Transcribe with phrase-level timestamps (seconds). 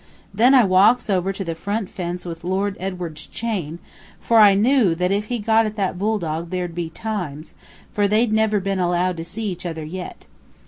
[0.33, 3.77] Then I walks over to the front fence with Lord Edward's chain,
[4.19, 7.53] for I knew that if he got at that bull dog there'd be times,
[7.93, 10.25] for they'd never been allowed to see each other yet.